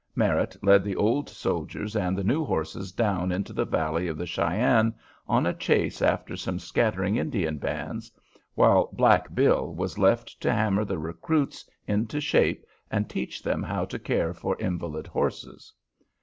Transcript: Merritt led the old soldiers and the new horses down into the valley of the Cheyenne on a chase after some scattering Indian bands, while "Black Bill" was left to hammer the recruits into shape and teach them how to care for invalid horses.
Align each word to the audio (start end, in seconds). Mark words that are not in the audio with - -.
Merritt 0.15 0.57
led 0.63 0.83
the 0.83 0.95
old 0.95 1.29
soldiers 1.29 1.95
and 1.95 2.17
the 2.17 2.23
new 2.23 2.43
horses 2.43 2.91
down 2.91 3.31
into 3.31 3.53
the 3.53 3.65
valley 3.65 4.07
of 4.07 4.17
the 4.17 4.25
Cheyenne 4.25 4.95
on 5.27 5.45
a 5.45 5.53
chase 5.53 6.01
after 6.01 6.35
some 6.35 6.57
scattering 6.57 7.17
Indian 7.17 7.59
bands, 7.59 8.11
while 8.55 8.89
"Black 8.93 9.35
Bill" 9.35 9.75
was 9.75 9.99
left 9.99 10.39
to 10.41 10.51
hammer 10.51 10.85
the 10.85 10.97
recruits 10.97 11.69
into 11.85 12.19
shape 12.19 12.65
and 12.89 13.07
teach 13.07 13.43
them 13.43 13.61
how 13.61 13.85
to 13.85 13.99
care 13.99 14.33
for 14.33 14.55
invalid 14.59 15.05
horses. 15.05 15.71